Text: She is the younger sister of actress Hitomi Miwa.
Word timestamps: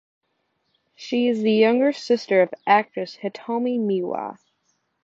She 0.95 1.27
is 1.27 1.43
the 1.43 1.53
younger 1.53 1.91
sister 1.93 2.41
of 2.41 2.51
actress 2.65 3.17
Hitomi 3.21 3.79
Miwa. 3.79 4.39